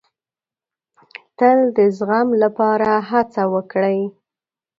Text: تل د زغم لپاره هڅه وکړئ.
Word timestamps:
تل 1.37 1.59
د 1.77 1.79
زغم 1.97 2.27
لپاره 2.43 2.89
هڅه 3.09 3.43
وکړئ. 3.53 3.99